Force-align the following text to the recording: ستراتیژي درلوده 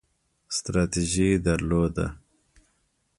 ستراتیژي 0.57 1.29
درلوده 1.45 2.07